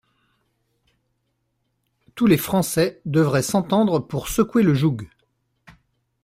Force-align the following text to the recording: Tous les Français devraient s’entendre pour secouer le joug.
Tous 2.15 2.25
les 2.25 2.37
Français 2.39 3.01
devraient 3.05 3.43
s’entendre 3.43 3.99
pour 3.99 4.29
secouer 4.29 4.63
le 4.63 4.73
joug. 4.73 4.97